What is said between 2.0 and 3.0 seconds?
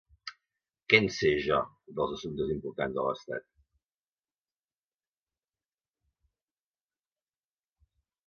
assumptes importants